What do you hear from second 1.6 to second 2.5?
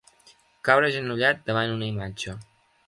una imatge.